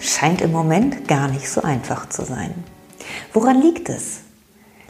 scheint 0.00 0.40
im 0.40 0.52
Moment 0.52 1.06
gar 1.06 1.28
nicht 1.28 1.48
so 1.48 1.62
einfach 1.62 2.08
zu 2.08 2.24
sein. 2.24 2.52
Woran 3.32 3.60
liegt 3.60 3.88
es? 3.88 4.20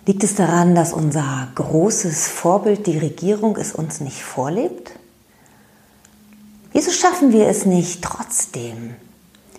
Liegt 0.07 0.25
es 0.25 0.35
daran, 0.35 0.75
dass 0.75 0.93
unser 0.93 1.49
großes 1.55 2.29
Vorbild, 2.29 2.87
die 2.87 2.99
Regierung, 2.99 3.57
es 3.57 3.73
uns 3.73 4.01
nicht 4.01 4.23
vorlebt? 4.23 4.93
Wieso 6.73 6.91
schaffen 6.91 7.33
wir 7.33 7.49
es 7.49 7.67
nicht 7.67 8.03
trotzdem, 8.03 8.95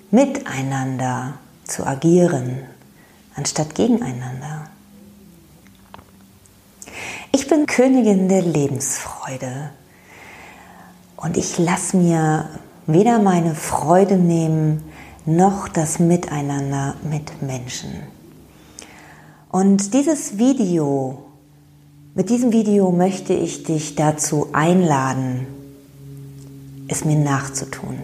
miteinander 0.10 1.36
zu 1.66 1.86
agieren, 1.86 2.64
anstatt 3.36 3.76
gegeneinander? 3.76 4.68
Ich 7.34 7.48
bin 7.48 7.66
Königin 7.66 8.28
der 8.28 8.42
Lebensfreude 8.42 9.72
und 11.18 11.38
ich 11.38 11.58
lasse 11.58 11.98
mir 11.98 12.50
weder 12.88 13.20
meine 13.20 13.56
Freude 13.56 14.16
nehmen, 14.16 14.91
noch 15.26 15.68
das 15.68 16.00
Miteinander 16.00 16.96
mit 17.10 17.42
Menschen. 17.42 17.92
Und 19.50 19.94
dieses 19.94 20.38
Video, 20.38 21.26
mit 22.16 22.30
diesem 22.30 22.52
Video 22.52 22.92
möchte 22.92 23.34
ich 23.34 23.64
dich 23.64 23.96
dazu 23.96 24.48
einladen, 24.54 25.46
es 26.88 27.06
mir 27.06 27.18
nachzutun. 27.18 28.00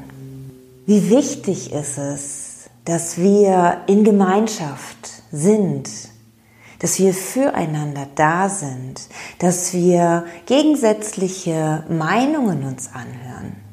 Wie 0.86 1.10
wichtig 1.10 1.74
ist 1.74 1.98
es, 1.98 2.70
dass 2.86 3.18
wir 3.18 3.82
in 3.88 4.04
Gemeinschaft 4.04 5.24
sind, 5.32 5.90
dass 6.80 7.00
wir 7.00 7.14
füreinander 7.14 8.08
da 8.16 8.48
sind, 8.48 9.02
dass 9.40 9.74
wir 9.74 10.26
gegensätzliche 10.46 11.84
Meinungen 11.90 12.64
uns 12.64 12.90
anhören. 12.94 13.67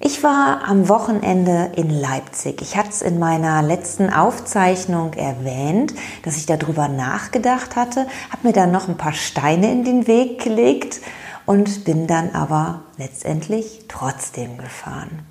Ich 0.00 0.22
war 0.22 0.62
am 0.68 0.88
Wochenende 0.88 1.72
in 1.74 1.90
Leipzig. 1.90 2.62
Ich 2.62 2.76
hatte 2.76 2.90
es 2.90 3.02
in 3.02 3.18
meiner 3.18 3.62
letzten 3.62 4.10
Aufzeichnung 4.10 5.14
erwähnt, 5.14 5.92
dass 6.22 6.36
ich 6.36 6.46
darüber 6.46 6.86
nachgedacht 6.86 7.74
hatte, 7.74 8.06
habe 8.30 8.46
mir 8.46 8.52
dann 8.52 8.70
noch 8.70 8.88
ein 8.88 8.96
paar 8.96 9.12
Steine 9.12 9.72
in 9.72 9.82
den 9.82 10.06
Weg 10.06 10.40
gelegt 10.44 11.00
und 11.46 11.84
bin 11.84 12.06
dann 12.06 12.30
aber 12.30 12.82
letztendlich 12.96 13.86
trotzdem 13.88 14.56
gefahren. 14.58 15.26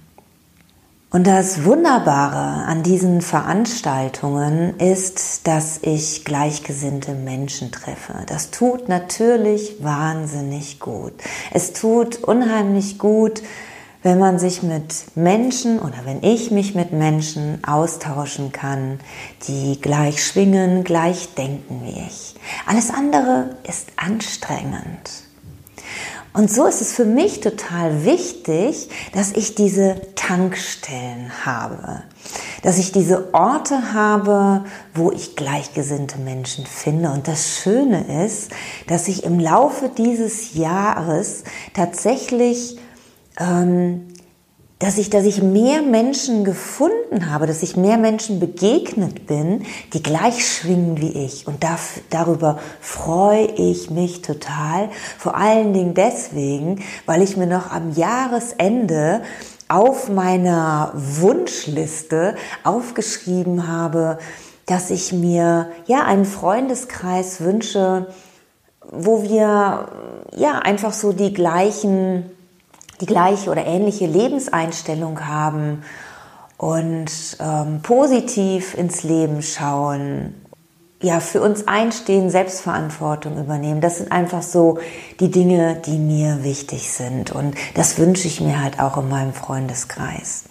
Und 1.12 1.28
das 1.28 1.64
Wunderbare 1.64 2.66
an 2.66 2.84
diesen 2.84 3.22
Veranstaltungen 3.22 4.78
ist, 4.80 5.48
dass 5.48 5.80
ich 5.81 6.26
gleichgesinnte 6.26 7.14
Menschen 7.14 7.72
treffe. 7.72 8.16
Das 8.28 8.52
tut 8.52 8.90
natürlich 8.90 9.81
wahnsinnig 9.81 10.81
gut. 10.81 11.14
Es 11.54 11.72
tut 11.72 12.18
unheimlich 12.18 13.00
gut, 13.00 13.42
wenn 14.08 14.19
man 14.19 14.39
sich 14.39 14.63
mit 14.63 15.16
Menschen 15.16 15.80
oder 15.80 16.05
wenn 16.05 16.23
ich 16.23 16.50
mich 16.50 16.73
mit 16.73 16.94
Menschen 16.94 17.61
austauschen 17.67 18.53
kann, 18.53 19.02
die 19.50 19.81
gleich 19.81 20.25
schwingen, 20.25 20.86
gleich 20.86 21.36
denken 21.36 21.81
wie 21.83 22.00
ich. 22.08 22.35
Alles 22.66 22.89
andere 22.89 23.57
ist 23.67 23.90
anstrengend. 23.97 25.09
Und 26.31 26.50
so 26.50 26.67
ist 26.67 26.79
es 26.79 26.94
für 26.94 27.03
mich 27.03 27.41
total 27.41 28.06
wichtig, 28.06 28.88
dass 29.12 29.34
ich 29.34 29.56
diese 29.56 30.00
Tankstellen 30.16 31.29
habe, 31.46 32.03
dass 32.63 32.78
ich 32.78 32.94
diese 32.94 33.34
Orte 33.34 33.91
habe, 33.94 34.63
wo 34.94 35.12
ich 35.12 35.35
gleichgesinnte 35.35 36.17
Menschen 36.17 36.66
finde. 36.66 37.09
Und 37.09 37.28
das 37.28 37.57
Schöne 37.57 38.23
ist, 38.23 38.51
dass 38.88 39.09
ich 39.09 39.25
im 39.25 39.38
Laufe 39.38 39.90
dieses 39.90 40.53
Jahres 40.53 41.44
tatsächlich 41.73 42.78
ähm, 43.40 44.08
dass 44.80 45.00
ich, 45.00 45.09
dass 45.09 45.25
ich 45.25 45.42
mehr 45.42 45.81
Menschen 45.81 46.44
gefunden 46.44 47.31
habe, 47.31 47.48
dass 47.48 47.64
ich 47.64 47.75
mehr 47.75 47.98
Menschen 47.98 48.40
begegnet 48.40 49.25
bin, 49.25 49.64
die 49.94 50.03
gleich 50.03 50.48
schwingen 50.48 51.02
wie 51.02 51.25
ich. 51.25 51.47
Und 51.47 51.64
dafür, 51.64 52.03
darüber 52.12 52.59
freue 52.80 53.47
ich 53.56 53.90
mich 53.90 54.22
total. 54.22 54.90
Vor 55.18 55.36
allen 55.36 55.74
Dingen 55.74 55.96
deswegen, 55.96 56.84
weil 57.08 57.24
ich 57.24 57.38
mir 57.38 57.47
noch 57.47 57.72
am 57.72 57.92
Jahresende 57.94 59.24
auf 59.68 60.09
meiner 60.09 60.92
Wunschliste 60.94 62.36
aufgeschrieben 62.64 63.68
habe, 63.68 64.20
dass 64.68 64.92
ich 64.92 65.12
mir 65.12 65.72
ja 65.88 66.03
einen 66.03 66.26
Freundeskreis 66.26 67.42
wünsche, 67.42 68.14
wo 68.92 69.24
wir 69.24 69.88
ja 70.36 70.59
einfach 70.59 70.94
so 70.94 71.14
die 71.14 71.34
gleichen 71.34 72.30
die 73.02 73.06
gleiche 73.06 73.50
oder 73.50 73.66
ähnliche 73.66 74.08
Lebenseinstellung 74.08 75.28
haben 75.28 75.84
und 76.58 77.38
ähm, 77.40 77.81
positiv 77.84 78.75
ins 78.75 79.03
Leben 79.03 79.41
schauen, 79.41 80.34
ja, 81.02 81.19
für 81.19 81.41
uns 81.41 81.68
einstehen, 81.68 82.31
Selbstverantwortung 82.31 83.38
übernehmen. 83.38 83.81
Das 83.81 83.97
sind 83.97 84.12
einfach 84.12 84.41
so 84.41 84.80
die 85.19 85.30
Dinge, 85.30 85.75
die 85.85 86.00
mir 86.00 86.44
wichtig 86.44 86.91
sind. 86.91 87.31
Und 87.31 87.56
das 87.75 88.00
wünsche 88.00 88.28
ich 88.28 88.41
mir 88.41 88.62
halt 88.63 88.80
auch 88.80 88.97
in 88.97 89.08
meinem 89.08 89.34
Freundeskreis. 89.34 90.46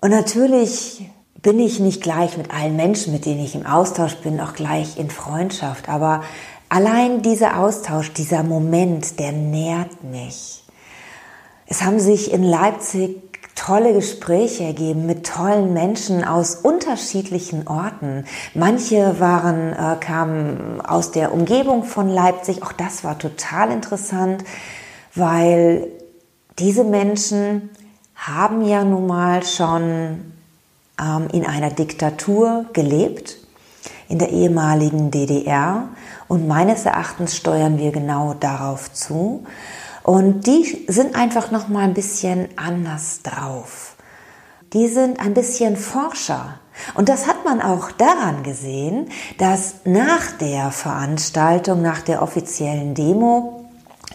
Und 0.00 0.10
natürlich 0.10 1.08
bin 1.42 1.60
ich 1.60 1.78
nicht 1.78 2.02
gleich 2.02 2.36
mit 2.36 2.52
allen 2.52 2.74
Menschen, 2.74 3.12
mit 3.12 3.24
denen 3.24 3.44
ich 3.44 3.54
im 3.54 3.66
Austausch 3.66 4.16
bin, 4.16 4.40
auch 4.40 4.54
gleich 4.54 4.98
in 4.98 5.10
Freundschaft. 5.10 5.88
Aber 5.88 6.22
allein 6.68 7.22
dieser 7.22 7.60
Austausch, 7.60 8.12
dieser 8.12 8.42
Moment, 8.42 9.20
der 9.20 9.30
nährt 9.30 10.02
mich. 10.02 10.64
Es 11.72 11.80
haben 11.80 12.00
sich 12.00 12.30
in 12.30 12.42
Leipzig 12.42 13.16
tolle 13.54 13.94
Gespräche 13.94 14.62
ergeben 14.62 15.06
mit 15.06 15.24
tollen 15.26 15.72
Menschen 15.72 16.22
aus 16.22 16.54
unterschiedlichen 16.54 17.66
Orten. 17.66 18.26
Manche 18.52 19.18
waren, 19.20 19.72
äh, 19.72 19.96
kamen 19.98 20.82
aus 20.82 21.12
der 21.12 21.32
Umgebung 21.32 21.84
von 21.84 22.10
Leipzig. 22.10 22.62
Auch 22.62 22.72
das 22.72 23.04
war 23.04 23.18
total 23.18 23.70
interessant, 23.70 24.44
weil 25.14 25.88
diese 26.58 26.84
Menschen 26.84 27.70
haben 28.16 28.66
ja 28.66 28.84
nun 28.84 29.06
mal 29.06 29.42
schon 29.42 30.34
ähm, 31.00 31.28
in 31.32 31.46
einer 31.46 31.70
Diktatur 31.70 32.66
gelebt, 32.74 33.38
in 34.10 34.18
der 34.18 34.28
ehemaligen 34.28 35.10
DDR. 35.10 35.88
Und 36.28 36.46
meines 36.46 36.84
Erachtens 36.84 37.34
steuern 37.34 37.78
wir 37.78 37.92
genau 37.92 38.34
darauf 38.34 38.92
zu. 38.92 39.46
Und 40.02 40.46
die 40.46 40.84
sind 40.88 41.14
einfach 41.14 41.50
noch 41.50 41.68
mal 41.68 41.84
ein 41.84 41.94
bisschen 41.94 42.48
anders 42.56 43.20
drauf. 43.22 43.96
Die 44.72 44.88
sind 44.88 45.20
ein 45.20 45.34
bisschen 45.34 45.76
Forscher. 45.76 46.58
Und 46.94 47.08
das 47.08 47.26
hat 47.26 47.44
man 47.44 47.60
auch 47.60 47.90
daran 47.92 48.42
gesehen, 48.42 49.08
dass 49.38 49.74
nach 49.84 50.32
der 50.40 50.70
Veranstaltung, 50.70 51.82
nach 51.82 52.00
der 52.00 52.22
offiziellen 52.22 52.94
Demo, 52.94 53.66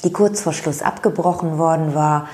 die 0.04 0.12
kurz 0.12 0.42
vor 0.42 0.54
Schluss 0.54 0.82
abgebrochen 0.82 1.58
worden 1.58 1.94
war, 1.94 2.28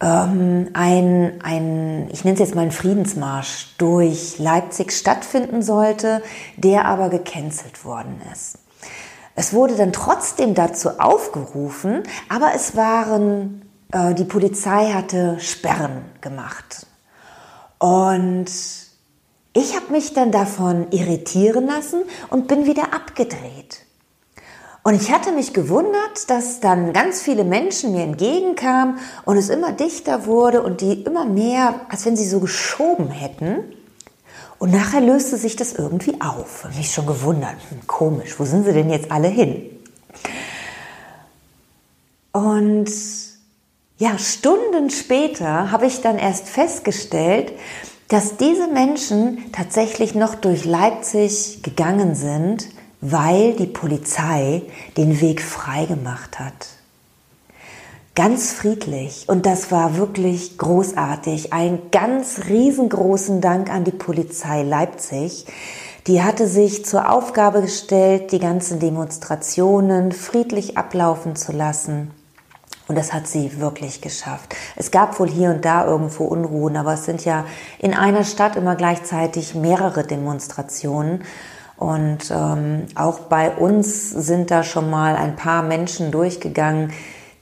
ähm, 0.00 0.68
ein, 0.74 1.40
ein, 1.42 2.08
ich 2.12 2.24
nenne 2.24 2.34
es 2.34 2.40
jetzt 2.40 2.54
mal 2.54 2.62
einen 2.62 2.72
Friedensmarsch 2.72 3.74
durch 3.78 4.38
Leipzig 4.38 4.92
stattfinden 4.92 5.62
sollte, 5.62 6.22
der 6.56 6.84
aber 6.84 7.08
gecancelt 7.08 7.84
worden 7.84 8.20
ist. 8.32 8.58
Es 9.34 9.52
wurde 9.52 9.74
dann 9.74 9.92
trotzdem 9.92 10.54
dazu 10.54 11.00
aufgerufen, 11.00 12.02
aber 12.28 12.52
es 12.54 12.76
waren, 12.76 13.62
äh, 13.92 14.14
die 14.14 14.24
Polizei 14.24 14.92
hatte 14.92 15.38
Sperren 15.40 16.04
gemacht. 16.20 16.86
Und 17.78 18.46
ich 19.52 19.76
habe 19.76 19.90
mich 19.90 20.12
dann 20.14 20.30
davon 20.30 20.90
irritieren 20.90 21.66
lassen 21.66 22.02
und 22.30 22.48
bin 22.48 22.66
wieder 22.66 22.94
abgedreht. 22.94 23.84
Und 24.82 24.94
ich 24.94 25.10
hatte 25.10 25.32
mich 25.32 25.54
gewundert, 25.54 26.28
dass 26.28 26.60
dann 26.60 26.92
ganz 26.92 27.22
viele 27.22 27.44
Menschen 27.44 27.92
mir 27.92 28.02
entgegenkamen 28.02 28.98
und 29.24 29.36
es 29.38 29.48
immer 29.48 29.72
dichter 29.72 30.26
wurde 30.26 30.62
und 30.62 30.80
die 30.80 31.02
immer 31.02 31.24
mehr, 31.24 31.80
als 31.88 32.04
wenn 32.04 32.16
sie 32.16 32.28
so 32.28 32.38
geschoben 32.38 33.08
hätten. 33.08 33.64
Und 34.58 34.72
nachher 34.72 35.00
löste 35.00 35.36
sich 35.36 35.56
das 35.56 35.72
irgendwie 35.72 36.20
auf. 36.20 36.66
Mich 36.76 36.92
schon 36.92 37.06
gewundert, 37.06 37.56
hm, 37.70 37.86
komisch, 37.86 38.38
wo 38.38 38.44
sind 38.44 38.64
sie 38.64 38.72
denn 38.72 38.90
jetzt 38.90 39.10
alle 39.10 39.28
hin? 39.28 39.66
Und 42.32 42.90
ja, 43.98 44.18
Stunden 44.18 44.90
später 44.90 45.70
habe 45.70 45.86
ich 45.86 46.00
dann 46.00 46.18
erst 46.18 46.48
festgestellt, 46.48 47.52
dass 48.08 48.36
diese 48.36 48.68
Menschen 48.68 49.52
tatsächlich 49.52 50.14
noch 50.14 50.34
durch 50.34 50.64
Leipzig 50.64 51.62
gegangen 51.62 52.14
sind, 52.14 52.68
weil 53.00 53.54
die 53.54 53.66
Polizei 53.66 54.62
den 54.96 55.20
Weg 55.20 55.42
frei 55.42 55.86
gemacht 55.86 56.38
hat. 56.38 56.68
Ganz 58.16 58.52
friedlich 58.52 59.24
und 59.26 59.44
das 59.44 59.72
war 59.72 59.96
wirklich 59.96 60.56
großartig. 60.56 61.52
Ein 61.52 61.90
ganz 61.90 62.42
riesengroßen 62.48 63.40
Dank 63.40 63.70
an 63.70 63.82
die 63.82 63.90
Polizei 63.90 64.62
Leipzig. 64.62 65.46
Die 66.06 66.22
hatte 66.22 66.46
sich 66.46 66.84
zur 66.84 67.10
Aufgabe 67.10 67.60
gestellt, 67.60 68.30
die 68.30 68.38
ganzen 68.38 68.78
Demonstrationen 68.78 70.12
friedlich 70.12 70.78
ablaufen 70.78 71.34
zu 71.34 71.50
lassen. 71.50 72.12
Und 72.86 72.96
das 72.96 73.12
hat 73.12 73.26
sie 73.26 73.58
wirklich 73.58 74.00
geschafft. 74.00 74.54
Es 74.76 74.92
gab 74.92 75.18
wohl 75.18 75.28
hier 75.28 75.50
und 75.50 75.64
da 75.64 75.84
irgendwo 75.84 76.22
Unruhen, 76.22 76.76
aber 76.76 76.92
es 76.94 77.06
sind 77.06 77.24
ja 77.24 77.44
in 77.80 77.94
einer 77.94 78.22
Stadt 78.22 78.54
immer 78.54 78.76
gleichzeitig 78.76 79.56
mehrere 79.56 80.04
Demonstrationen. 80.04 81.24
Und 81.76 82.30
ähm, 82.30 82.86
auch 82.94 83.20
bei 83.20 83.50
uns 83.50 84.10
sind 84.10 84.52
da 84.52 84.62
schon 84.62 84.88
mal 84.88 85.16
ein 85.16 85.34
paar 85.34 85.62
Menschen 85.62 86.12
durchgegangen, 86.12 86.92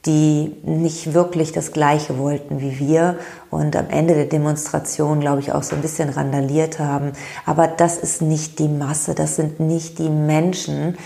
die 0.07 0.57
nicht 0.65 1.15
wirklich 1.15 1.53
das 1.53 1.73
Gleiche 1.73 2.19
wollten 2.19 2.61
wie 2.61 2.79
wir 2.81 3.19
und 3.51 3.77
am 3.77 3.89
Ende 3.89 4.15
der 4.15 4.27
Demonstration, 4.27 5.21
glaube 5.21 5.41
ich, 5.41 5.53
auch 5.53 5.63
so 5.63 5.77
ein 5.77 5.83
bisschen 5.83 6.09
randaliert 6.09 6.81
haben. 6.81 7.13
Aber 7.47 7.69
das 7.69 7.99
ist 7.99 8.21
nicht 8.21 8.59
die 8.59 8.69
Masse, 8.69 9.15
das 9.15 9.37
sind 9.37 9.61
nicht 9.61 9.99
die 9.99 10.11
Menschen, 10.11 10.99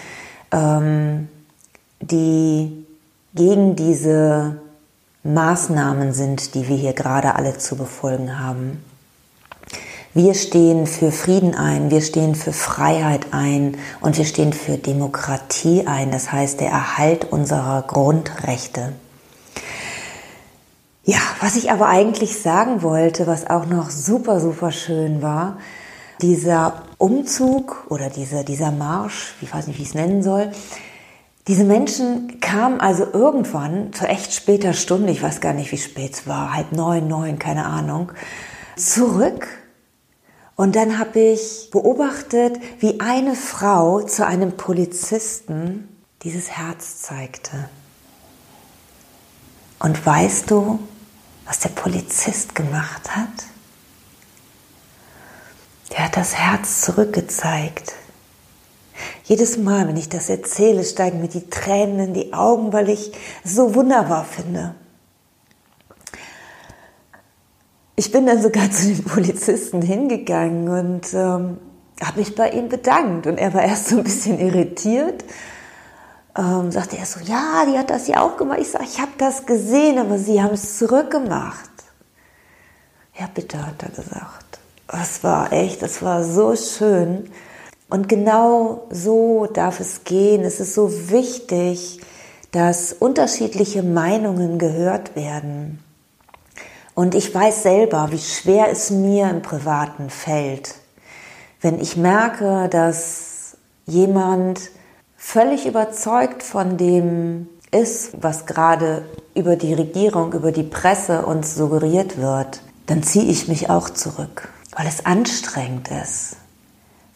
ähm, 0.50 1.28
die 2.00 2.86
gegen 3.34 3.76
diese 3.76 4.60
Maßnahmen 5.24 6.12
sind, 6.12 6.54
die 6.54 6.68
wir 6.68 6.76
hier 6.76 6.94
gerade 6.94 7.34
alle 7.34 7.58
zu 7.58 7.76
befolgen 7.76 8.38
haben. 8.38 8.82
Wir 10.16 10.32
stehen 10.32 10.86
für 10.86 11.12
Frieden 11.12 11.54
ein, 11.54 11.90
wir 11.90 12.00
stehen 12.00 12.34
für 12.34 12.54
Freiheit 12.54 13.34
ein 13.34 13.76
und 14.00 14.16
wir 14.16 14.24
stehen 14.24 14.54
für 14.54 14.78
Demokratie 14.78 15.86
ein, 15.86 16.10
das 16.10 16.32
heißt 16.32 16.60
der 16.60 16.70
Erhalt 16.70 17.30
unserer 17.30 17.82
Grundrechte. 17.82 18.94
Ja, 21.04 21.18
was 21.42 21.56
ich 21.56 21.70
aber 21.70 21.88
eigentlich 21.88 22.40
sagen 22.40 22.80
wollte, 22.80 23.26
was 23.26 23.46
auch 23.46 23.66
noch 23.66 23.90
super, 23.90 24.40
super 24.40 24.72
schön 24.72 25.20
war, 25.20 25.58
dieser 26.22 26.84
Umzug 26.96 27.84
oder 27.90 28.08
dieser, 28.08 28.42
dieser 28.42 28.70
Marsch, 28.70 29.34
ich 29.42 29.52
weiß 29.52 29.66
nicht, 29.66 29.78
wie 29.78 29.82
ich 29.82 29.90
es 29.90 29.94
nennen 29.94 30.22
soll, 30.22 30.50
diese 31.46 31.64
Menschen 31.64 32.40
kamen 32.40 32.80
also 32.80 33.04
irgendwann 33.12 33.92
zu 33.92 34.06
echt 34.06 34.32
später 34.32 34.72
Stunde, 34.72 35.12
ich 35.12 35.22
weiß 35.22 35.42
gar 35.42 35.52
nicht, 35.52 35.72
wie 35.72 35.76
spät 35.76 36.14
es 36.14 36.26
war, 36.26 36.54
halb 36.54 36.72
neun, 36.72 37.06
neun, 37.06 37.38
keine 37.38 37.66
Ahnung, 37.66 38.12
zurück. 38.76 39.46
Und 40.56 40.74
dann 40.74 40.98
habe 40.98 41.20
ich 41.20 41.68
beobachtet, 41.70 42.58
wie 42.80 43.00
eine 43.00 43.34
Frau 43.34 44.02
zu 44.02 44.26
einem 44.26 44.56
Polizisten 44.56 45.88
dieses 46.22 46.50
Herz 46.50 47.02
zeigte. 47.02 47.68
Und 49.78 50.04
weißt 50.04 50.50
du, 50.50 50.80
was 51.44 51.60
der 51.60 51.68
Polizist 51.68 52.54
gemacht 52.54 53.14
hat? 53.14 53.28
Der 55.92 56.06
hat 56.06 56.16
das 56.16 56.34
Herz 56.34 56.80
zurückgezeigt 56.80 57.92
jedes 59.24 59.56
Mal, 59.56 59.88
wenn 59.88 59.96
ich 59.96 60.08
das 60.08 60.28
erzähle, 60.28 60.84
steigen 60.84 61.20
mir 61.20 61.28
die 61.28 61.50
Tränen 61.50 62.08
in 62.08 62.14
die 62.14 62.32
Augen, 62.32 62.72
weil 62.72 62.88
ich 62.88 63.12
es 63.44 63.54
so 63.54 63.74
wunderbar 63.74 64.24
finde. 64.24 64.74
Ich 67.96 68.12
bin 68.12 68.26
dann 68.26 68.40
sogar 68.40 68.70
zu 68.70 68.86
den 68.86 69.04
Polizisten 69.04 69.82
hingegangen 69.82 70.68
und 70.68 71.14
ähm, 71.14 71.58
habe 72.02 72.18
mich 72.18 72.34
bei 72.34 72.50
ihm 72.50 72.68
bedankt. 72.68 73.26
Und 73.26 73.38
er 73.38 73.54
war 73.54 73.62
erst 73.62 73.88
so 73.88 73.98
ein 73.98 74.04
bisschen 74.04 74.38
irritiert. 74.38 75.24
Ähm, 76.36 76.70
sagte 76.70 76.98
er 76.98 77.06
so, 77.06 77.20
ja, 77.20 77.64
die 77.66 77.78
hat 77.78 77.88
das 77.88 78.06
ja 78.08 78.20
auch 78.20 78.36
gemacht. 78.36 78.58
Ich 78.60 78.70
sage, 78.70 78.84
ich 78.84 79.00
habe 79.00 79.12
das 79.16 79.46
gesehen, 79.46 79.98
aber 79.98 80.18
sie 80.18 80.42
haben 80.42 80.54
es 80.54 80.78
zurückgemacht. 80.78 81.70
Ja, 83.18 83.28
bitte, 83.34 83.66
hat 83.66 83.82
er 83.82 83.88
gesagt. 83.88 84.58
Das 84.88 85.24
war 85.24 85.52
echt, 85.52 85.80
das 85.80 86.02
war 86.02 86.22
so 86.22 86.54
schön. 86.54 87.30
Und 87.88 88.08
genau 88.08 88.86
so 88.90 89.46
darf 89.46 89.80
es 89.80 90.04
gehen. 90.04 90.42
Es 90.42 90.60
ist 90.60 90.74
so 90.74 91.10
wichtig, 91.10 92.00
dass 92.50 92.92
unterschiedliche 92.92 93.82
Meinungen 93.82 94.58
gehört 94.58 95.16
werden. 95.16 95.82
Und 96.96 97.14
ich 97.14 97.32
weiß 97.32 97.62
selber, 97.62 98.08
wie 98.10 98.18
schwer 98.18 98.70
es 98.70 98.90
mir 98.90 99.28
im 99.28 99.42
Privaten 99.42 100.08
fällt, 100.08 100.76
wenn 101.60 101.78
ich 101.78 101.98
merke, 101.98 102.68
dass 102.70 103.58
jemand 103.84 104.70
völlig 105.16 105.66
überzeugt 105.66 106.42
von 106.42 106.78
dem 106.78 107.48
ist, 107.70 108.22
was 108.22 108.46
gerade 108.46 109.04
über 109.34 109.56
die 109.56 109.74
Regierung, 109.74 110.32
über 110.32 110.52
die 110.52 110.62
Presse 110.62 111.26
uns 111.26 111.54
suggeriert 111.54 112.18
wird, 112.18 112.62
dann 112.86 113.02
ziehe 113.02 113.30
ich 113.30 113.46
mich 113.46 113.68
auch 113.68 113.90
zurück, 113.90 114.48
weil 114.74 114.86
es 114.86 115.04
anstrengend 115.04 115.90
ist 116.02 116.36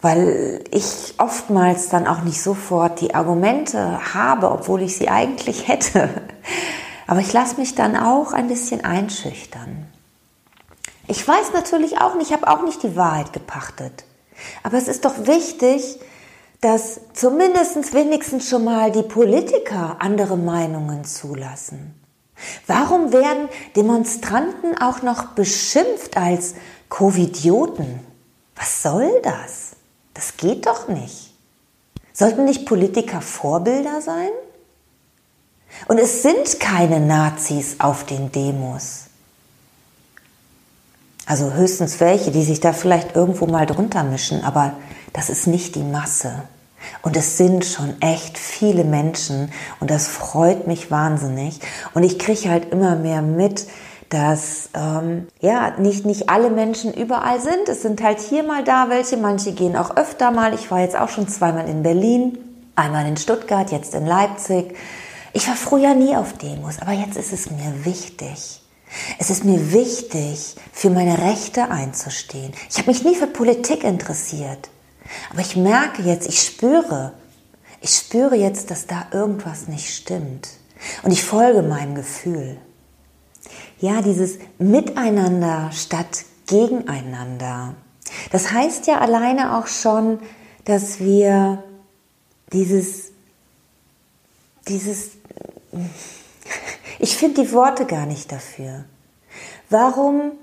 weil 0.01 0.63
ich 0.71 1.13
oftmals 1.19 1.89
dann 1.89 2.07
auch 2.07 2.23
nicht 2.23 2.41
sofort 2.41 3.01
die 3.01 3.13
Argumente 3.13 3.99
habe, 4.13 4.51
obwohl 4.51 4.81
ich 4.81 4.97
sie 4.97 5.09
eigentlich 5.09 5.67
hätte. 5.67 6.09
Aber 7.11 7.19
ich 7.19 7.33
lasse 7.33 7.59
mich 7.59 7.75
dann 7.75 7.97
auch 7.97 8.31
ein 8.31 8.47
bisschen 8.47 8.85
einschüchtern. 8.85 9.85
Ich 11.09 11.27
weiß 11.27 11.51
natürlich 11.51 11.99
auch 11.99 12.15
nicht, 12.15 12.27
ich 12.27 12.33
habe 12.33 12.47
auch 12.47 12.63
nicht 12.63 12.83
die 12.83 12.95
Wahrheit 12.95 13.33
gepachtet. 13.33 14.05
Aber 14.63 14.77
es 14.77 14.87
ist 14.87 15.03
doch 15.03 15.27
wichtig, 15.27 15.99
dass 16.61 17.01
zumindest 17.11 17.93
wenigstens 17.93 18.47
schon 18.47 18.63
mal 18.63 18.93
die 18.93 19.03
Politiker 19.03 19.97
andere 19.99 20.37
Meinungen 20.37 21.03
zulassen. 21.03 22.01
Warum 22.65 23.11
werden 23.11 23.49
Demonstranten 23.75 24.77
auch 24.77 25.01
noch 25.01 25.33
beschimpft 25.33 26.15
als 26.15 26.55
Covidioten? 26.87 27.99
Was 28.55 28.83
soll 28.83 29.11
das? 29.21 29.71
Das 30.13 30.37
geht 30.37 30.65
doch 30.65 30.87
nicht. 30.87 31.33
Sollten 32.13 32.45
nicht 32.45 32.65
Politiker 32.65 33.19
Vorbilder 33.19 33.99
sein? 33.99 34.31
Und 35.87 35.99
es 35.99 36.21
sind 36.21 36.59
keine 36.59 36.99
Nazis 36.99 37.75
auf 37.79 38.05
den 38.05 38.31
Demos. 38.31 39.05
Also 41.25 41.53
höchstens 41.53 41.99
welche, 41.99 42.31
die 42.31 42.43
sich 42.43 42.59
da 42.59 42.73
vielleicht 42.73 43.15
irgendwo 43.15 43.45
mal 43.45 43.65
drunter 43.65 44.03
mischen, 44.03 44.43
aber 44.43 44.73
das 45.13 45.29
ist 45.29 45.47
nicht 45.47 45.75
die 45.75 45.83
Masse. 45.83 46.43
Und 47.03 47.15
es 47.15 47.37
sind 47.37 47.63
schon 47.63 48.01
echt 48.01 48.37
viele 48.37 48.83
Menschen 48.83 49.51
und 49.79 49.91
das 49.91 50.07
freut 50.07 50.67
mich 50.67 50.91
wahnsinnig. 50.91 51.59
Und 51.93 52.03
ich 52.03 52.19
kriege 52.19 52.49
halt 52.49 52.71
immer 52.71 52.95
mehr 52.95 53.21
mit, 53.21 53.67
dass 54.09 54.69
ähm, 54.73 55.27
ja 55.39 55.79
nicht, 55.79 56.05
nicht 56.05 56.29
alle 56.29 56.49
Menschen 56.49 56.93
überall 56.93 57.39
sind. 57.39 57.69
Es 57.69 57.81
sind 57.81 58.03
halt 58.03 58.19
hier 58.19 58.43
mal 58.43 58.63
da 58.63 58.89
welche, 58.89 59.15
manche 59.15 59.53
gehen 59.53 59.77
auch 59.77 59.95
öfter 59.95 60.31
mal. 60.31 60.53
Ich 60.53 60.69
war 60.69 60.81
jetzt 60.81 60.97
auch 60.97 61.09
schon 61.09 61.27
zweimal 61.29 61.69
in 61.69 61.81
Berlin, 61.81 62.37
einmal 62.75 63.07
in 63.07 63.15
Stuttgart, 63.15 63.71
jetzt 63.71 63.95
in 63.95 64.05
Leipzig. 64.05 64.75
Ich 65.33 65.47
war 65.47 65.55
früher 65.55 65.93
nie 65.93 66.15
auf 66.15 66.33
Demos, 66.33 66.79
aber 66.79 66.91
jetzt 66.91 67.17
ist 67.17 67.31
es 67.31 67.49
mir 67.49 67.85
wichtig. 67.85 68.61
Es 69.17 69.29
ist 69.29 69.45
mir 69.45 69.71
wichtig, 69.71 70.55
für 70.73 70.89
meine 70.89 71.17
Rechte 71.17 71.69
einzustehen. 71.69 72.53
Ich 72.69 72.77
habe 72.77 72.91
mich 72.91 73.03
nie 73.03 73.15
für 73.15 73.27
Politik 73.27 73.83
interessiert. 73.83 74.69
Aber 75.31 75.41
ich 75.41 75.55
merke 75.55 76.01
jetzt, 76.01 76.27
ich 76.27 76.41
spüre, 76.41 77.13
ich 77.79 77.91
spüre 77.95 78.35
jetzt, 78.35 78.69
dass 78.69 78.87
da 78.87 79.07
irgendwas 79.11 79.67
nicht 79.67 79.89
stimmt. 79.89 80.49
Und 81.03 81.11
ich 81.11 81.23
folge 81.23 81.61
meinem 81.61 81.95
Gefühl. 81.95 82.57
Ja, 83.79 84.01
dieses 84.01 84.37
Miteinander 84.59 85.71
statt 85.71 86.25
Gegeneinander. 86.47 87.75
Das 88.31 88.51
heißt 88.51 88.87
ja 88.87 88.99
alleine 88.99 89.57
auch 89.57 89.67
schon, 89.67 90.19
dass 90.65 90.99
wir 90.99 91.63
dieses, 92.51 93.11
dieses, 94.67 95.11
ich 96.99 97.15
finde 97.17 97.43
die 97.43 97.51
Worte 97.51 97.85
gar 97.85 98.05
nicht 98.05 98.31
dafür. 98.31 98.85
Warum 99.69 100.33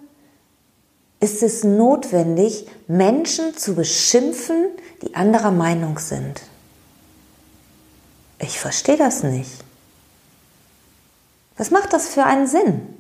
ist 1.21 1.43
es 1.43 1.65
notwendig, 1.65 2.67
Menschen 2.87 3.57
zu 3.57 3.75
beschimpfen, 3.75 4.71
die 5.03 5.15
anderer 5.15 5.51
Meinung 5.51 5.99
sind? 5.99 6.43
Ich 8.39 8.61
verstehe 8.61 8.97
das 8.97 9.23
nicht. 9.23 9.65
Was 11.57 11.71
macht 11.71 11.93
das 11.93 12.09
für 12.09 12.25
einen 12.25 12.47
Sinn? 12.47 12.98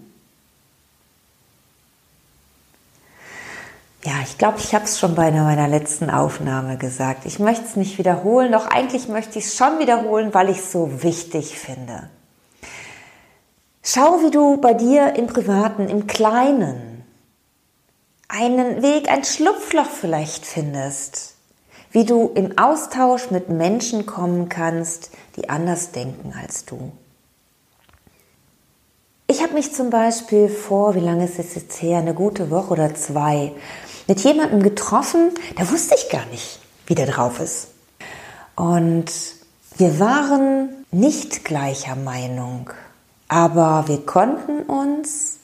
Ja, 4.04 4.12
ich 4.22 4.38
glaube, 4.38 4.58
ich 4.58 4.74
habe 4.74 4.84
es 4.84 4.98
schon 4.98 5.14
bei 5.14 5.30
meiner 5.32 5.66
letzten 5.66 6.08
Aufnahme 6.08 6.76
gesagt. 6.76 7.26
Ich 7.26 7.40
möchte 7.40 7.64
es 7.64 7.76
nicht 7.76 7.98
wiederholen, 7.98 8.52
doch 8.52 8.66
eigentlich 8.66 9.08
möchte 9.08 9.38
ich 9.38 9.46
es 9.46 9.56
schon 9.56 9.80
wiederholen, 9.80 10.32
weil 10.32 10.50
ich 10.50 10.58
es 10.58 10.72
so 10.72 11.02
wichtig 11.02 11.58
finde. 11.58 12.08
Schau, 13.82 14.22
wie 14.22 14.30
du 14.30 14.58
bei 14.58 14.74
dir 14.74 15.16
im 15.16 15.26
Privaten, 15.26 15.88
im 15.88 16.06
Kleinen 16.06 17.04
einen 18.28 18.82
Weg, 18.82 19.10
ein 19.10 19.24
Schlupfloch 19.24 19.88
vielleicht 19.88 20.46
findest, 20.46 21.34
wie 21.90 22.04
du 22.04 22.30
im 22.34 22.56
Austausch 22.58 23.30
mit 23.30 23.48
Menschen 23.48 24.06
kommen 24.06 24.48
kannst, 24.48 25.10
die 25.36 25.48
anders 25.48 25.90
denken 25.90 26.34
als 26.40 26.66
du. 26.66 26.92
Ich 29.26 29.42
habe 29.42 29.54
mich 29.54 29.74
zum 29.74 29.90
Beispiel 29.90 30.48
vor, 30.48 30.94
wie 30.94 31.00
lange 31.00 31.24
ist 31.24 31.38
es 31.38 31.54
jetzt 31.54 31.82
her, 31.82 31.98
eine 31.98 32.14
gute 32.14 32.50
Woche 32.50 32.72
oder 32.72 32.94
zwei, 32.94 33.52
mit 34.08 34.20
jemandem 34.20 34.62
getroffen, 34.62 35.30
da 35.56 35.70
wusste 35.70 35.94
ich 35.94 36.10
gar 36.10 36.26
nicht, 36.26 36.58
wie 36.86 36.94
der 36.94 37.06
drauf 37.06 37.38
ist. 37.38 37.68
Und 38.56 39.12
wir 39.76 40.00
waren 40.00 40.70
nicht 40.90 41.44
gleicher 41.44 41.94
Meinung, 41.94 42.70
aber 43.28 43.86
wir 43.86 44.04
konnten 44.04 44.62
uns 44.62 45.36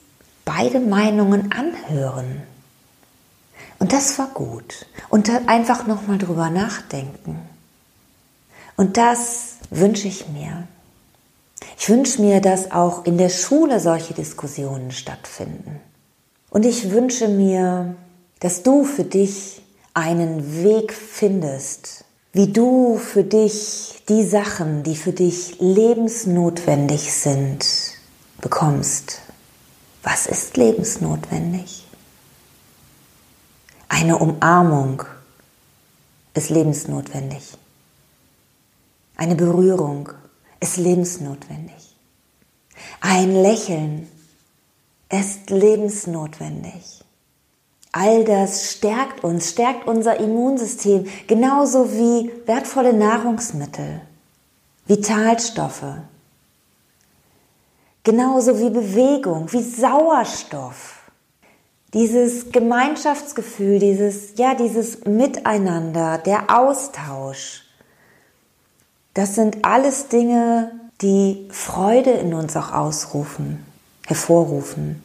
beide 0.44 0.80
Meinungen 0.80 1.52
anhören. 1.52 2.42
Und 3.78 3.92
das 3.92 4.18
war 4.18 4.28
gut. 4.28 4.86
Und 5.10 5.30
einfach 5.46 5.86
nochmal 5.86 6.18
drüber 6.18 6.48
nachdenken. 6.48 7.38
Und 8.76 8.96
das 8.96 9.56
wünsche 9.70 10.08
ich 10.08 10.28
mir. 10.28 10.66
Ich 11.78 11.88
wünsche 11.88 12.20
mir, 12.20 12.40
dass 12.40 12.72
auch 12.72 13.04
in 13.04 13.18
der 13.18 13.28
Schule 13.28 13.78
solche 13.78 14.14
Diskussionen 14.14 14.90
stattfinden. 14.90 15.80
Und 16.50 16.64
ich 16.64 16.90
wünsche 16.90 17.28
mir, 17.28 17.94
dass 18.44 18.62
du 18.62 18.84
für 18.84 19.04
dich 19.04 19.62
einen 19.94 20.62
Weg 20.62 20.92
findest, 20.92 22.04
wie 22.34 22.52
du 22.52 22.98
für 22.98 23.24
dich 23.24 24.02
die 24.10 24.22
Sachen, 24.22 24.82
die 24.82 24.96
für 24.96 25.14
dich 25.14 25.56
lebensnotwendig 25.60 27.10
sind, 27.10 27.64
bekommst. 28.42 29.22
Was 30.02 30.26
ist 30.26 30.58
lebensnotwendig? 30.58 31.86
Eine 33.88 34.18
Umarmung 34.18 35.04
ist 36.34 36.50
lebensnotwendig. 36.50 37.56
Eine 39.16 39.36
Berührung 39.36 40.10
ist 40.60 40.76
lebensnotwendig. 40.76 41.96
Ein 43.00 43.40
Lächeln 43.40 44.06
ist 45.08 45.48
lebensnotwendig. 45.48 47.04
All 47.96 48.24
das 48.24 48.72
stärkt 48.72 49.22
uns, 49.22 49.50
stärkt 49.50 49.86
unser 49.86 50.18
Immunsystem, 50.18 51.06
genauso 51.28 51.92
wie 51.92 52.28
wertvolle 52.44 52.92
Nahrungsmittel, 52.92 54.00
Vitalstoffe, 54.88 55.98
genauso 58.02 58.58
wie 58.58 58.70
Bewegung, 58.70 59.52
wie 59.52 59.62
Sauerstoff. 59.62 61.04
Dieses 61.92 62.50
Gemeinschaftsgefühl, 62.50 63.78
dieses, 63.78 64.36
ja, 64.38 64.56
dieses 64.56 65.04
Miteinander, 65.04 66.18
der 66.18 66.50
Austausch, 66.50 67.62
das 69.14 69.36
sind 69.36 69.64
alles 69.64 70.08
Dinge, 70.08 70.72
die 71.00 71.46
Freude 71.52 72.10
in 72.10 72.34
uns 72.34 72.56
auch 72.56 72.72
ausrufen, 72.72 73.64
hervorrufen. 74.04 75.00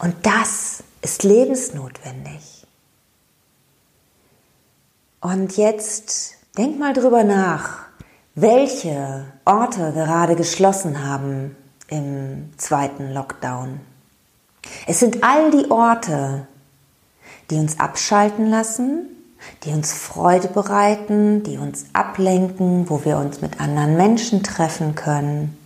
Und 0.00 0.16
das 0.22 0.82
ist 1.04 1.22
lebensnotwendig. 1.22 2.66
Und 5.20 5.56
jetzt 5.56 6.34
denk 6.56 6.78
mal 6.78 6.94
drüber 6.94 7.24
nach, 7.24 7.84
welche 8.34 9.26
Orte 9.44 9.92
gerade 9.92 10.34
geschlossen 10.34 11.06
haben 11.06 11.56
im 11.88 12.52
zweiten 12.56 13.12
Lockdown. 13.12 13.80
Es 14.86 15.00
sind 15.00 15.22
all 15.22 15.50
die 15.50 15.70
Orte, 15.70 16.46
die 17.50 17.56
uns 17.56 17.78
abschalten 17.78 18.48
lassen, 18.48 19.06
die 19.64 19.70
uns 19.70 19.92
Freude 19.92 20.48
bereiten, 20.48 21.42
die 21.42 21.58
uns 21.58 21.84
ablenken, 21.92 22.88
wo 22.88 23.04
wir 23.04 23.18
uns 23.18 23.42
mit 23.42 23.60
anderen 23.60 23.98
Menschen 23.98 24.42
treffen 24.42 24.94
können. 24.94 25.56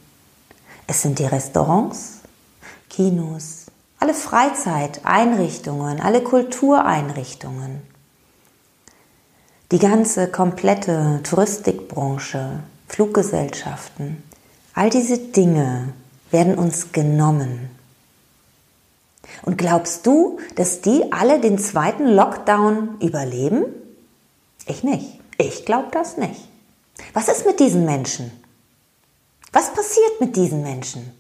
Es 0.89 1.03
sind 1.03 1.21
die 1.21 1.27
Restaurants, 1.27 2.23
Kinos, 2.91 3.67
alle 3.99 4.15
Freizeiteinrichtungen, 4.15 6.01
alle 6.01 6.23
Kultureinrichtungen, 6.23 7.83
die 9.73 9.79
ganze 9.79 10.29
komplette 10.29 11.21
Touristikbranche, 11.25 12.61
Fluggesellschaften, 12.87 14.23
all 14.75 14.89
diese 14.91 15.19
Dinge 15.19 15.93
werden 16.31 16.57
uns 16.57 16.93
genommen. 16.93 17.71
Und 19.43 19.59
glaubst 19.59 20.07
du, 20.07 20.39
dass 20.57 20.81
die 20.81 21.13
alle 21.13 21.41
den 21.41 21.59
zweiten 21.59 22.07
Lockdown 22.07 22.99
überleben? 23.01 23.65
Ich 24.67 24.83
nicht. 24.83 25.21
Ich 25.37 25.65
glaube 25.65 25.89
das 25.93 26.17
nicht. 26.17 26.49
Was 27.13 27.29
ist 27.29 27.47
mit 27.47 27.61
diesen 27.61 27.85
Menschen? 27.85 28.33
Was 29.53 29.73
passiert 29.73 30.21
mit 30.21 30.37
diesen 30.37 30.63
Menschen? 30.63 31.18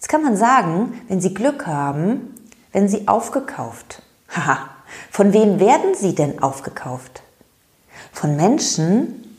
Jetzt 0.00 0.08
kann 0.08 0.22
man 0.22 0.34
sagen, 0.34 0.98
wenn 1.08 1.20
Sie 1.20 1.34
Glück 1.34 1.66
haben, 1.66 2.34
werden 2.72 2.88
Sie 2.88 3.06
aufgekauft. 3.06 4.00
Haha, 4.34 4.70
von 5.10 5.34
wem 5.34 5.60
werden 5.60 5.94
Sie 5.94 6.14
denn 6.14 6.42
aufgekauft? 6.42 7.22
Von 8.10 8.34
Menschen, 8.34 9.36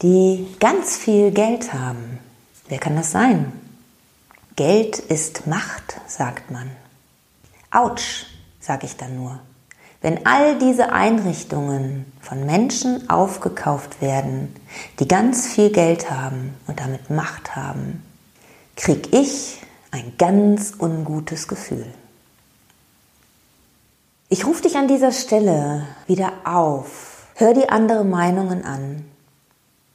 die 0.00 0.46
ganz 0.58 0.96
viel 0.96 1.32
Geld 1.32 1.74
haben. 1.74 2.18
Wer 2.66 2.78
kann 2.78 2.96
das 2.96 3.10
sein? 3.10 3.52
Geld 4.56 4.98
ist 4.98 5.46
Macht, 5.46 6.00
sagt 6.06 6.50
man. 6.50 6.70
Autsch, 7.70 8.24
sage 8.60 8.86
ich 8.86 8.96
dann 8.96 9.16
nur. 9.16 9.38
Wenn 10.00 10.24
all 10.24 10.58
diese 10.58 10.94
Einrichtungen 10.94 12.10
von 12.22 12.46
Menschen 12.46 13.10
aufgekauft 13.10 14.00
werden, 14.00 14.56
die 14.98 15.08
ganz 15.08 15.46
viel 15.46 15.68
Geld 15.68 16.10
haben 16.10 16.54
und 16.66 16.80
damit 16.80 17.10
Macht 17.10 17.54
haben, 17.54 18.02
krieg 18.76 19.12
ich 19.12 19.60
ein 19.94 20.14
ganz 20.18 20.72
ungutes 20.76 21.46
Gefühl. 21.46 21.86
Ich 24.28 24.44
rufe 24.44 24.62
dich 24.62 24.76
an 24.76 24.88
dieser 24.88 25.12
Stelle 25.12 25.86
wieder 26.08 26.32
auf. 26.42 27.28
Hör 27.36 27.54
die 27.54 27.68
andere 27.68 28.04
Meinungen 28.04 28.64
an. 28.64 29.04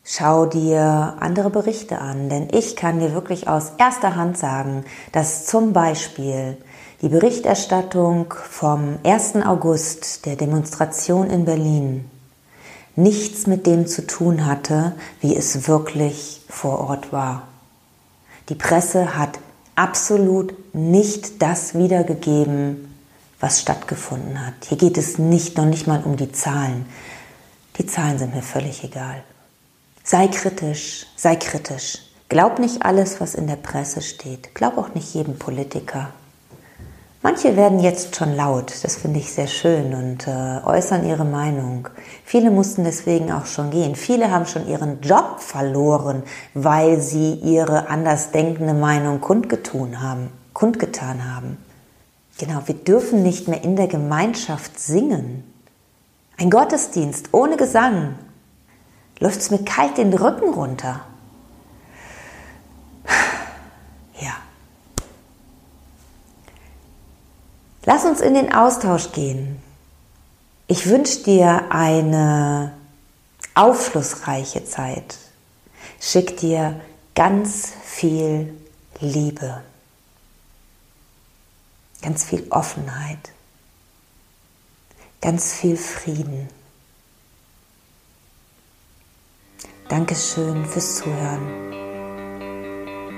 Schau 0.05 0.45
dir 0.45 1.17
andere 1.19 1.49
Berichte 1.49 1.99
an, 1.99 2.29
denn 2.29 2.47
ich 2.53 2.77
kann 2.77 3.01
dir 3.01 3.13
wirklich 3.13 3.49
aus 3.49 3.73
erster 3.77 4.15
Hand 4.15 4.37
sagen, 4.37 4.85
dass 5.11 5.45
zum 5.45 5.73
Beispiel 5.73 6.55
die 7.01 7.09
Berichterstattung 7.09 8.33
vom 8.33 8.99
1. 9.03 9.35
August 9.45 10.25
der 10.25 10.37
Demonstration 10.37 11.29
in 11.29 11.43
Berlin 11.43 12.09
nichts 12.95 13.47
mit 13.47 13.67
dem 13.67 13.85
zu 13.85 14.07
tun 14.07 14.45
hatte, 14.45 14.93
wie 15.19 15.35
es 15.35 15.67
wirklich 15.67 16.41
vor 16.47 16.89
Ort 16.89 17.11
war. 17.11 17.49
Die 18.47 18.55
Presse 18.55 19.17
hat 19.17 19.39
absolut 19.79 20.53
nicht 20.75 21.41
das 21.41 21.73
wiedergegeben, 21.73 22.93
was 23.39 23.61
stattgefunden 23.61 24.45
hat. 24.45 24.65
Hier 24.67 24.77
geht 24.77 24.97
es 24.97 25.17
nicht, 25.17 25.55
noch 25.57 25.65
nicht 25.65 25.87
mal 25.87 26.03
um 26.03 26.17
die 26.17 26.33
Zahlen. 26.33 26.85
Die 27.77 27.85
Zahlen 27.85 28.19
sind 28.19 28.35
mir 28.35 28.41
völlig 28.41 28.83
egal. 28.83 29.23
Sei 30.03 30.27
kritisch, 30.27 31.05
sei 31.15 31.37
kritisch. 31.37 31.99
Glaub 32.27 32.59
nicht 32.59 32.83
alles, 32.83 33.21
was 33.21 33.35
in 33.35 33.47
der 33.47 33.55
Presse 33.55 34.01
steht. 34.01 34.53
Glaub 34.53 34.77
auch 34.77 34.93
nicht 34.95 35.13
jedem 35.13 35.39
Politiker. 35.39 36.09
Manche 37.21 37.57
werden 37.57 37.79
jetzt 37.81 38.15
schon 38.15 38.37
laut, 38.37 38.73
das 38.81 38.95
finde 38.95 39.19
ich 39.19 39.33
sehr 39.33 39.47
schön 39.47 39.93
und 39.93 40.25
äh, 40.25 40.61
äußern 40.65 41.05
ihre 41.05 41.25
Meinung. 41.25 41.89
Viele 42.23 42.49
mussten 42.49 42.85
deswegen 42.85 43.29
auch 43.33 43.45
schon 43.45 43.71
gehen. 43.71 43.95
Viele 43.95 44.31
haben 44.31 44.45
schon 44.45 44.69
ihren 44.69 45.01
Job 45.01 45.41
verloren, 45.41 46.23
weil 46.53 47.01
sie 47.01 47.33
ihre 47.33 47.89
andersdenkende 47.89 48.73
Meinung 48.73 49.19
kundgetun 49.19 50.01
haben, 50.01 50.29
kundgetan 50.53 51.35
haben. 51.35 51.57
Genau, 52.37 52.61
wir 52.67 52.75
dürfen 52.75 53.21
nicht 53.21 53.49
mehr 53.49 53.65
in 53.65 53.75
der 53.75 53.87
Gemeinschaft 53.87 54.79
singen. 54.79 55.43
Ein 56.37 56.49
Gottesdienst 56.49 57.33
ohne 57.33 57.57
Gesang 57.57 58.15
läuft 59.19 59.41
es 59.41 59.51
mir 59.51 59.65
kalt 59.65 59.97
den 59.97 60.13
Rücken 60.13 60.53
runter. 60.53 61.01
Lass 67.85 68.05
uns 68.05 68.19
in 68.19 68.33
den 68.33 68.53
Austausch 68.53 69.11
gehen. 69.11 69.61
Ich 70.67 70.87
wünsche 70.87 71.23
dir 71.23 71.71
eine 71.71 72.73
aufschlussreiche 73.55 74.63
Zeit. 74.65 75.17
Schick 75.99 76.37
dir 76.37 76.79
ganz 77.15 77.73
viel 77.83 78.55
Liebe, 78.99 79.61
ganz 82.01 82.23
viel 82.23 82.47
Offenheit, 82.49 83.31
ganz 85.21 85.53
viel 85.53 85.75
Frieden. 85.75 86.49
Dankeschön 89.89 90.65
fürs 90.65 90.97
Zuhören. 90.97 91.88